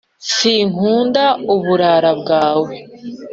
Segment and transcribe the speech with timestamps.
[0.31, 1.25] Si nkunda
[1.55, 2.75] iburara bwawe